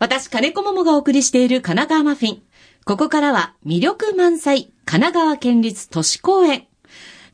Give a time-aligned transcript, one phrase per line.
[0.00, 2.42] 私、金子桃がお送りしている神奈川マフィン。
[2.86, 6.66] ここからは魅力満載、神奈川県立都市公園。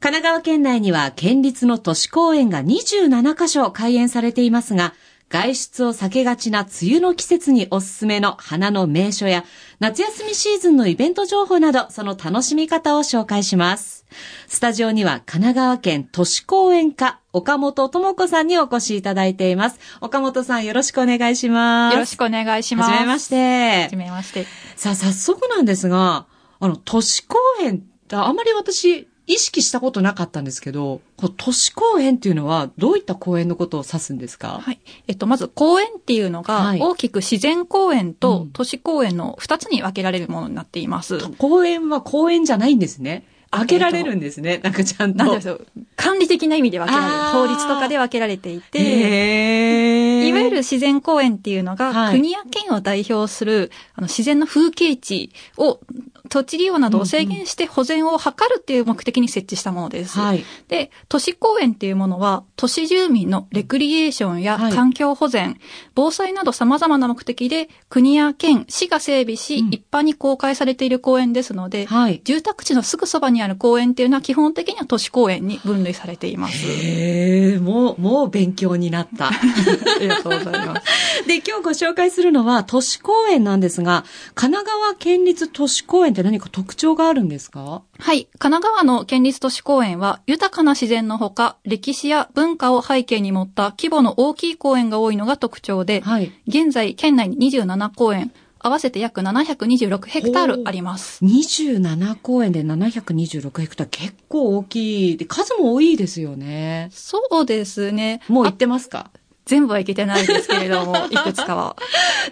[0.01, 4.95] 神奈川県内には県立の都市公園が27カ所開園されていますが、
[5.29, 9.45] 外出を避けがちな梅雨の季節におすすめの花の名所や
[9.81, 14.07] 夏休みシーズンのイベント情報などその楽しみ方を紹介します。
[14.47, 19.81] スタジオには神奈川県都市公園課岡本智子さんにお越しいただいています。
[20.01, 21.95] 岡本さんよろしくお願いします。
[21.95, 22.91] よろしくお願いします。
[22.91, 23.83] はじめまして。
[23.83, 24.47] はじめまして。
[24.77, 26.27] さあ、早速なんですが、
[26.61, 34.61] あの、都市公園ってあまり私、意識したことなかったんですけど、こう都市公園っていうのはどういった公園のことを指すんですか？
[34.63, 34.81] はい。
[35.09, 41.19] えっと、まず公園っていうのが、はい大きく自然公園うんと都市公園の二つに分けられるものになっています。
[41.39, 43.25] 公園は公園じじゃないんですね。
[43.51, 44.61] あ開けられるんですね。
[44.63, 45.25] なんかちゃんと。
[45.25, 45.67] なんでしょう。
[45.97, 47.19] 管理的な意味で分けられる。
[47.33, 55.81] 法律とかで分けられていて、へーいわゆる自然公園っていうのが、はい国や県を代表するあの自然の風景地を
[56.29, 60.19] 土地利用などを制限して保全を図るっていう目的に設置したものです。
[60.19, 60.45] はい。
[60.69, 65.59] で、都市公園っていうものは、都市住民のレクリエーションやはい環境保全、
[65.95, 72.21] 防災など様々な目的で、国や県、市が整備し、うん一般に公開されている公園ですので、はい。
[72.25, 76.67] 住宅地のすぐそばにある公園っていうのは基本的には都市公園に分類されています。
[76.67, 79.31] へえ、もう、もう勉強になった。
[79.37, 81.27] ありがとうございます。
[81.27, 87.83] で、今日ご紹介するのは都市公園なんですが、神奈川県立都市公園って何か特徴があるんですか？
[87.99, 88.27] はい。
[88.39, 96.33] 神奈川の県立都市公園は、豊かな自然のほか、歴史や文化を背景に持った規模の大きい公園が多いのが特徴で、はい。
[96.47, 101.25] 現在、県内に27公園、合わせて約726ヘクタールあります。
[101.25, 105.17] 27公園で726ヘクタール結構大きい。
[105.17, 106.89] で、数も多いですよね。
[106.91, 108.21] そうですね。
[108.29, 109.11] あもう行ってますか？
[109.47, 111.77] 全部はいけてないですけれども、 いくつかは。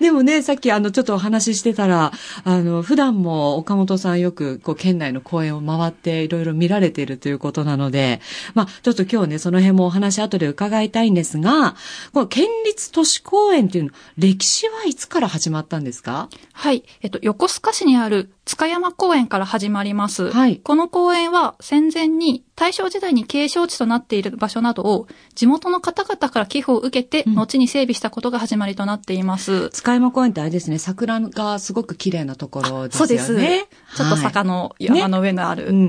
[0.01, 2.13] でもね、さっきあの、ちょっとお話ししてたら、
[2.43, 8.21] あの、普段も岡本さんよく、こう、県内の公園を回っていろいろ見られているということなので、
[8.55, 11.77] まあ、ちょっと今日ね、その辺もお話後で伺いたいんですが、
[12.13, 16.29] この県立都市公園っていうの、歴史はいつから始まったんですか？
[16.53, 16.83] はい。
[17.03, 20.31] えっと、横須賀市にある塚山公園から始まります。
[20.33, 29.69] はいこの公園は戦前に大正時代に景勝地となっている場所などを地元の方々から寄付を受けて、うん後に整備したことが始まりとなっています。
[29.71, 32.89] 塚山公園ってあれですね、桜がすごく綺麗なところですよね。
[32.99, 33.67] そうです。
[33.97, 35.67] ちょっとはい坂の山の上のある。
[35.67, 35.85] うん、うん、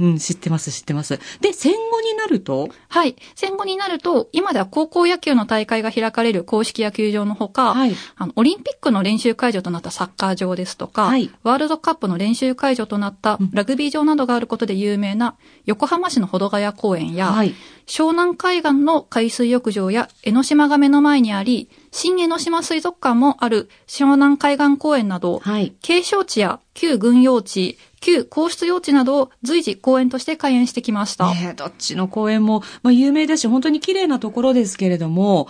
[0.00, 1.20] うん、うん、知ってます、知ってます。
[1.40, 3.16] で、戦後になると、はい。
[3.34, 7.94] 戦後になると、今では高校野球の大会が開かれる公式野球場のほか、はい。
[8.16, 15.36] あの、オリンピックの練習会場となったサッカー場ですとか、はいワールドカップの練習会場となったうんラグビー場などがあることで有名な
[15.66, 17.54] 横浜市の保土ヶ谷公園や、はい。
[17.86, 25.72] 湘南海岸の海水浴場や江ノ島が目の前にあり、新江ノ島水族館もある湘南海岸公園など、はい。
[25.80, 31.28] 景勝地や旧軍用地、旧皇室用地などを随時公園として開園してきました。
[31.30, 35.48] ねえどっちの公園も、まあ、有名だし、本当に綺麗なところですけれども、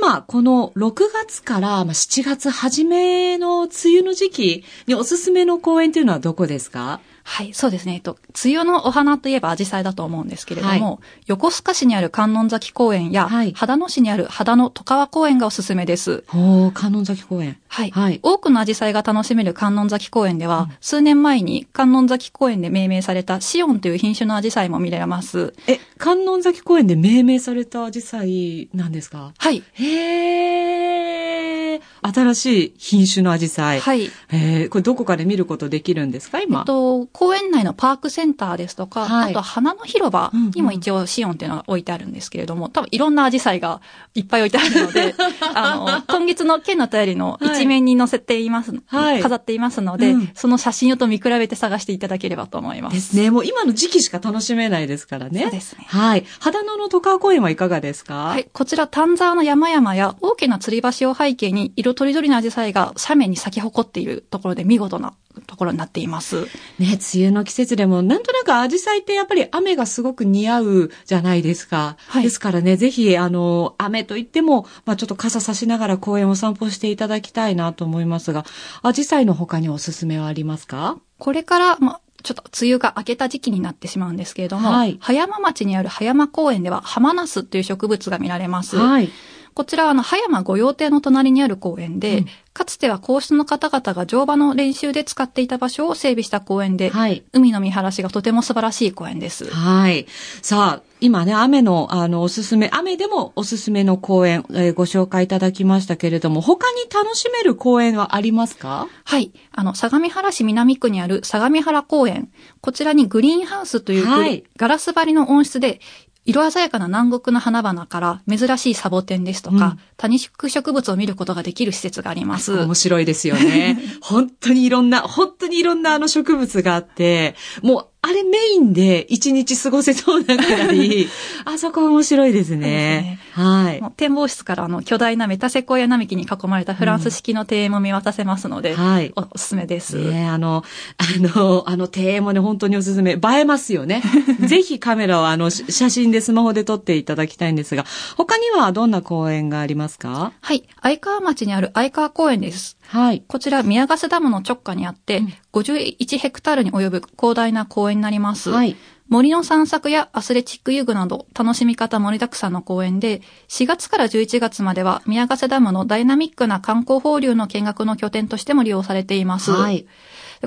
[0.00, 7.00] 今、この6月からまあ7月初めの梅雨の時期におすすめの公園というのはどこですか？
[7.24, 7.94] はい、そうですね。
[7.94, 16.24] えっと、梅雨のお花といえば紫陽花だと思うんですけれども、横須賀市にある観音崎公園や、はい秦野市にある秦野戸川公園がおすすめです。
[16.34, 17.58] おー、観音崎公園。
[17.68, 17.90] はい。
[17.90, 25.54] はい多くの紫陽花が楽しめる観音崎公園では、数年前に観音崎公園で命名されたシオンという品種の紫陽花も見られます。
[25.68, 29.32] え、観音崎公園で命名されたアジサイなんですか？
[29.38, 29.62] はい。
[29.74, 31.80] へー。
[32.02, 33.80] 新しい品種のアジサイ。
[33.80, 34.10] はい。
[34.28, 34.68] へー。
[34.68, 36.60] これどこかで見ることできるんですか今？
[36.60, 43.80] えっと、公園内のパークセンターですとか、はいあと花の広場にも一応シオンっていうのが置いてあるんですけれども、多分いろんなアジサイが
[44.14, 45.14] いっぱい置いてあるので、
[45.54, 52.94] あの、今月の県の便りの一面に載せています、はい飾っていますので、うんその写真をと見比べて探していただければと思います。
[52.94, 53.30] ですね。
[53.30, 55.42] もう今の時期しか楽しめないですからね。
[55.42, 56.24] そうですねはい。
[56.40, 58.14] 秦野の戸川公園はいかがですか？
[58.24, 58.48] はい。
[58.52, 65.14] こちら、丹沢の山々や大きな吊り橋を背景に、色とりどりのアジサイが斜面に咲き誇っているところで見事な
[65.46, 66.42] ところになっています。
[66.78, 71.96] ね、梅雨の季節でも、なんとなくアジサイってやっぱり雨がすごく似合うじゃないですか。
[72.08, 78.44] はいですからね、ぜひ、あの、雨といっても、まあちょっと傘差しながら公園を散歩していただきたいなと思いますが、
[78.82, 80.98] アジサイの他におすすめはありますか？
[81.18, 88.76] これから、ま、ちょっと梅雨が明けた時期になってしまうんですけれども、はい葉山町にある葉山公園では浜ナスという植物が見られます。
[88.76, 89.10] はい。
[89.54, 97.24] こちらはあの、葉山御用邸の隣にある公園で、うんかつては皇室の方々が乗馬の練習で使っていた場所を整備した公園で、はい。
[97.32, 99.46] 海の見晴らしがとても素晴らしい公園です。
[99.46, 100.06] はい。
[100.42, 108.86] さあ、今ね、雨の、あの、おすすめ、雨でもおすすめの公園、えーご紹介いただきましたけれども、他に楽しめる公園はありますか？
[109.04, 109.32] はい。
[109.50, 112.30] あの、相模原市南区にある相模原公園。
[112.60, 115.80] こちらにグリーンハウスというはいガラス張りの温室で、
[116.24, 122.64] 色鮮やかな南国の花々から珍しいサボテンですとか、うん多肉植物を見ることができる施設があります。
[122.64, 123.78] 面白いですよね。
[124.02, 131.06] 本当にいろんな、本当にいろんなあの植物があって、もう、あれメインで一日過ごせそうなくらい、
[131.46, 133.20] あそこ面白いですね。
[133.32, 133.80] はい。
[133.80, 139.12] もう展望室からあの巨大なメタセコイア並木に囲まれたフランス式の庭園も見渡せますので、はい。
[139.14, 139.96] おおすすめです。
[139.96, 140.64] ねあの、
[140.98, 143.12] あの、 あの庭園もね、本当におすすめ。
[143.12, 144.02] 映えますよね。
[144.46, 150.32] ぜひカメラをあの、し写真でスマホで撮っていただきたいんですが、他にはどんな公園がありますか？
[150.40, 150.64] はい。
[150.82, 152.76] 相川町にある相川公園です。
[152.88, 153.24] はい。
[153.26, 158.50] こちら、宮ヶ瀬ダムの直下にあって、うん51ヘクタールに及ぶ広大な公園になります。
[158.50, 158.74] はい。
[159.08, 169.50] 森の散策やアスレチック遊具など楽しみ方盛りだくさんの公園で、4月から11月までは宮ヶ瀬ダムのダイナミックな観光放流の見学の拠点としても利用されています。
[169.50, 169.86] はい。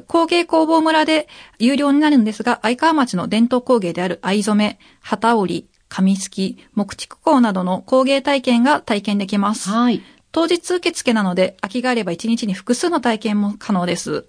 [0.08, 1.28] 工芸工房村で
[1.60, 9.70] 有料になるんですが、相川町の伝統工芸である藍染め、旗織り、紙すき、木畜工などの工芸体験が体験できます。
[9.70, 10.02] はい。
[10.36, 14.26] 当日受付なので、空きがあれば1日に複数の体験も可能です。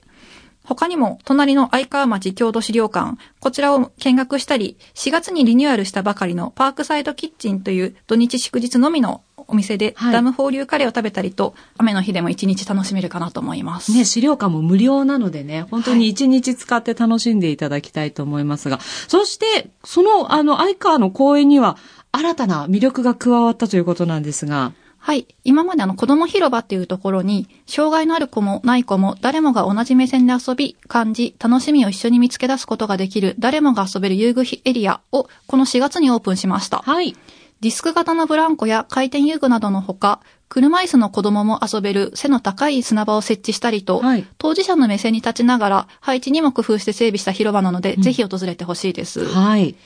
[0.63, 13.91] 他にも、隣の相川町郷土資料館、こちらを見学したり、4月にリニューアルしたばかりのパークサイドキッチンという土日祝日のみのお店で、はいダム放流カレーを食べたりと、雨の日でも1日楽しめるかなと思います。
[13.91, 21.77] ね、資料館も無料なのでね、本当に一日使って楽しんでいただきたいと思いますが、そして、その、あの、相川の公園には、
[22.13, 24.73] 新たな魅力が加わったということなんですが、
[25.07, 25.29] はい。
[25.45, 36.79] 今まであの子供広場っていうところに、障害のある子もない子も誰もが同じ目線で遊び、感じ、楽しみを一緒に見つけ出すことができる誰もが遊べる遊具エリアをこの4月にオープンしました。
[36.79, 37.15] はい。
[37.61, 40.19] ディスク型のブランコや回転遊具などのほか、
[40.49, 49.25] 車椅子の子供も遊べる背の高い砂場を設置したりと、はい当事者の目線に立ちながら配置にも工夫して整備した広場なので、ぜひ訪れてほしいです。
[49.25, 49.77] はい。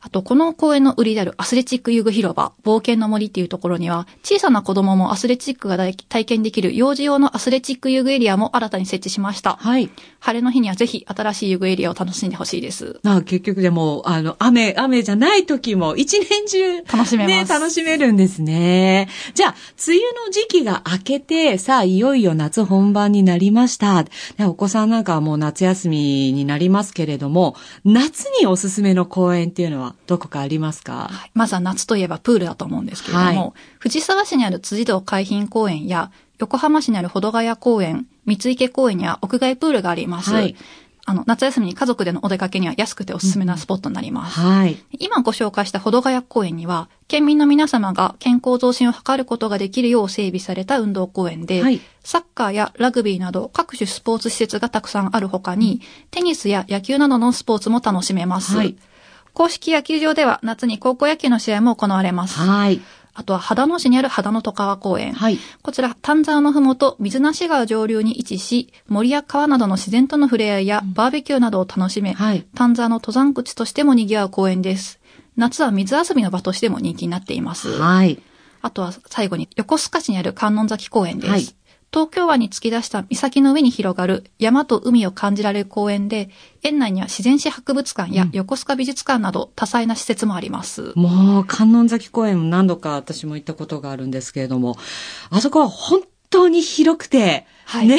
[0.00, 9.56] あと、この公園の売りであるアスレチック遊具広場、冒険の森っていうところには、小さな子供もアスレチックが体体験できる幼児用のアスレチック遊具エリアも新たに設置しました。
[9.60, 9.90] はい。
[10.20, 13.00] 晴れの日にはぜひ新しい遊具エリアを楽しんでほしいです。
[13.02, 19.08] まあ結局でも、あの、雨、雨じゃない時も一年中、楽しめますね、楽しめるんですね。
[19.34, 19.54] じゃあ、
[19.86, 24.02] 梅雨の時期が明けて、さあ、いよいよ夏本番になりました。
[24.02, 24.10] ね
[24.46, 31.08] お子さんなんかはもう夏休みになりますけれども、夏におすすめの公園っていうのはどこかありますか？
[31.10, 40.32] はいまずは夏といえばプールだと思うんですけれども、はい藤沢市にある辻堂海浜公園や、横浜市にある保土ヶ谷公園、三池公園には屋外プールがあります。
[40.32, 40.56] はい
[41.04, 44.38] あの、夏休みに家族でのお出かけには安くておすすめなスポットになります。
[44.38, 44.76] はい。
[45.00, 55.80] 今ご紹介した保土ヶ谷公園には、県民の皆様が健康増進を図ることができるよう整備された運動公園で、はいサッカーやラグビーなど各種スポーツ施設がたくさんある他に、
[56.12, 58.56] テニスや野球などのスポーツも楽しめます。
[58.56, 58.76] はい
[59.34, 62.38] 公式野球場では夏に高校野球の試合も行われます。
[62.38, 62.80] はい。
[63.14, 65.12] あとは秦野市にある秦野戸川公園。
[65.12, 65.38] はい。
[65.62, 74.98] こちら、丹沢のふもと、水無川上流に位置し、森や川などの自然との触れ合いやバーベキューなどを楽しめ、はい丹沢の登山口としても賑わう公園です。
[75.36, 77.70] 夏は水遊びの場としても人気になっています。
[77.78, 78.22] はい。
[78.62, 81.30] あとは最後に横須賀市にある観音崎公園です。
[81.30, 81.54] はい
[81.92, 86.30] 東京湾に突き出した岬の上に広がる山と海を感じられる公園で、
[86.62, 90.92] 園内には自然史博物館や横須賀美術館など多彩な施設もあります。
[90.96, 94.78] もう、観音崎公園も何度か私も行ったことがあるんですけれども、
[95.28, 97.98] あそこは本当に広くて、はいね。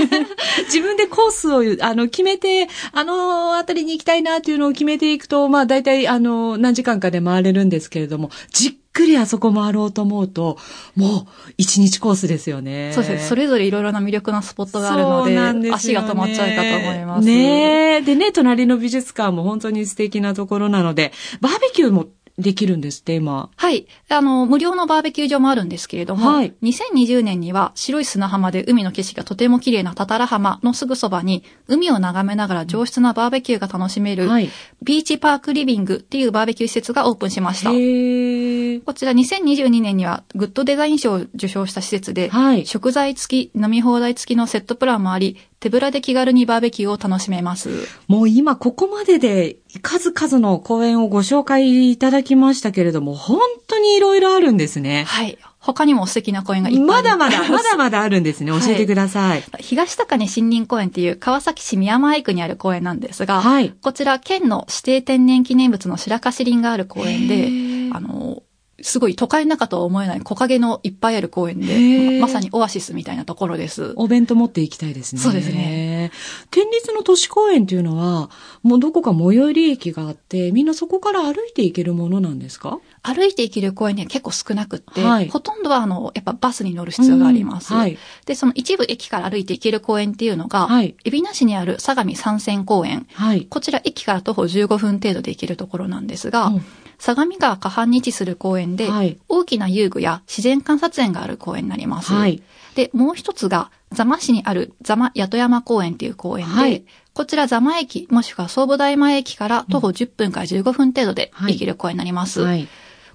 [0.64, 10.58] 自分でコースを、あの、決めて、あの辺りに行きたいなっていうのを決めていくと、まあ、大体、あの、何時間かで回れるんですけれども、じっくりあそこ回ろうと思うと、
[10.96, 11.26] もう、
[11.56, 12.90] 一日コースですよね。
[12.92, 13.28] そうですね。
[13.28, 17.24] それぞれいろいろな魅力なスポットがあるので、でね足が止まっちゃうかと思います。
[17.24, 18.02] ねえ。
[18.02, 22.06] でね、隣の美術館も本当に素敵なところなので、バーベキューも
[22.38, 23.50] できるんですって、今。
[23.56, 23.86] はい。
[24.08, 34.50] あの、無料のバーベキュー場もあるんですけれども、はい2020年には白い砂浜で海の景色がとても綺麗なタタラ浜のすぐそばに、海を眺めながら上質なバーベキューが楽しめる、はい。
[34.82, 37.72] ビーチパークリビングっていうバーベキュー施設がオープンしました。
[37.72, 47.70] へーこちら2022年にはグッドデザイン賞を受賞した施設で、はい食材付き、飲み放題付きのセットプランもあり、手ぶらで気軽にバーベキューを楽しめます。
[48.06, 55.04] もう今ここまでで数々の公演をご紹介いただきましたけれども、本当にいろいろあるんですね。
[55.08, 55.36] はい。
[55.58, 58.52] 他にも素敵な公園がいっぱいまだまだ、 まだまだあるんですね。
[58.52, 59.44] 教えてください。
[59.58, 63.74] 東高根森林公園っていう川崎市宮前区にある公園なんですが、はい。
[63.82, 68.42] こちら県の指定天然記念物の白樫林がある公園へで、ーあの、
[68.80, 73.92] すごい都会の中とは思えない木陰のいっぱいある公園で、まさにオアシスみたいなところです。
[73.96, 75.20] お弁当持っていきたいですね。
[75.20, 76.12] そうですね。
[76.50, 78.30] 県立の都市公園っていうのは、
[78.62, 82.78] もうどこか最寄り駅があって、みんなそこから歩いていけるものなんですか？
[83.02, 87.74] 歩いて行ける公園には結構少なくって、はいほとんどはあの、やっぱバスに乗る必要があります。
[87.74, 87.98] うんはい。
[88.26, 93.06] で、その一部駅から歩いて行ける公園っていうのが、はい海老名市にある相模三線公園。
[93.14, 93.46] はい。
[93.46, 96.62] こちら駅から徒歩15分程度で行けるところなんですが、うん
[96.98, 102.12] 相模川河畔に位置する公園で、はい大きな遊具や自然観察園がある公園になります。
[102.12, 102.42] はい。
[102.74, 112.42] で、もう一つが、座間市にある座間八山公園っていう公園で、はいこちら座間駅、もしくは総武大前駅から徒歩10分から15分程度ではい行ける公園になります。
[112.42, 112.68] はい。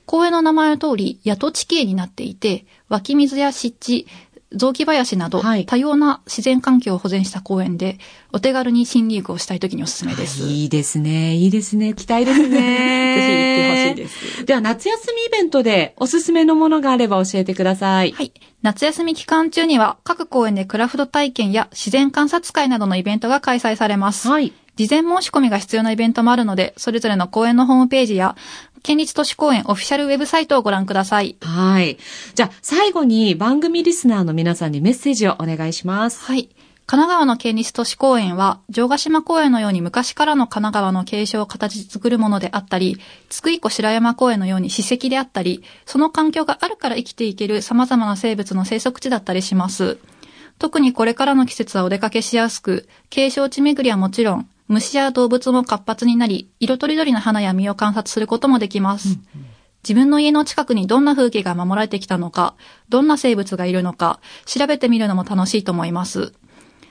[0.05, 4.07] 公園の名前の通り、八戸地形になっていて、湧き水や湿地、
[4.53, 7.98] 雑木林など、はい多様な自然環境を保全した公園で、
[8.31, 10.43] お手軽に新リーグをしたい時におすすめです。
[10.43, 11.36] いいですね。
[11.36, 11.93] いいですね。
[11.93, 12.50] 期待ですね。
[12.50, 12.62] ぜひ
[13.31, 14.45] 行ってほしいです。
[14.45, 18.12] では、夏休みイベントでおすすめのものがあれば教えてください。
[18.12, 18.33] はい。
[18.62, 24.27] 夏休み期間中には、各公園でクラフト体験や自然観察会などのイベントが開催されます。
[24.27, 24.53] はい。
[24.75, 28.36] 事前申し込みが必要なイベントもあるので、それぞれの公園のホームページや、
[28.83, 31.37] 県立都市公園オフィシャルウェブサイトをご覧ください。
[31.41, 31.97] はい。
[32.35, 36.21] じゃあ、最後に番組リスナーの皆さんにメッセージをお願いします。
[36.25, 36.49] はい。
[36.85, 42.97] 神奈川の県立都市公園は、城ヶ島公園のように昔からの神奈川の継承を形作るものであったり、
[43.29, 49.97] 津久井湖白山公園のように史跡であったり、その環境があるから生きていける様々な生物の生息地だったりします。
[50.59, 59.20] 特にこれからの季節はお出かけしやすく、継承地巡りはもちろん、虫や動物も活発になり、色とりどりの花や実を観察することもできます。
[59.84, 62.55] 自分の家の近くにどんな風景が守られてきたのか、
[62.88, 66.34] どんな生物がいるのか、調べてみるのも楽しいと思います。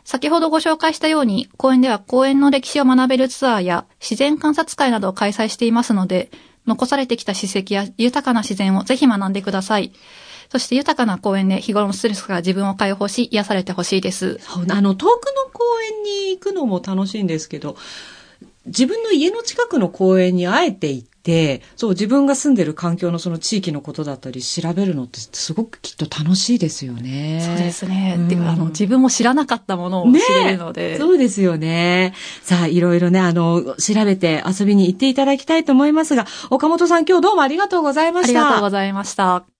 [0.04, 6.30] 先ほどご紹介したように、公園では公園の歴史を学べるツアーや自然観察会などを開催していますので、
[6.66, 9.92] 残されてきた史跡や豊かな自然をぜひ学んでください。
[10.52, 14.38] そして豊かな公園で日頃のストレスから自分を解放し、癒されてほしいです。
[14.68, 17.74] あの、遠くの公園に行くのも楽しいんですけど、
[18.66, 27.40] 自分の家の近くの公園にあえて行って、そう、自分が住んでる環境のその地域のことだったり調べるのってすごくきっと楽しいですよね。
[27.48, 28.16] そうですね。
[28.18, 30.98] うんてか、あの、自分も知らなかったものを知ねれるので。
[30.98, 32.12] そうですよね。
[32.42, 38.40] さあ、いろいろね、あの、調べて遊びに行っていただきたいと思いますが、岡本さん今日どうもありがとうございました。
[38.40, 39.51] ありがとうございました。